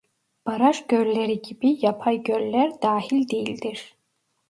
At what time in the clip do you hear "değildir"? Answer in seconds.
3.29-3.95